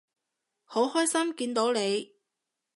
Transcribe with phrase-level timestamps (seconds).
[0.63, 2.15] 好開心見到你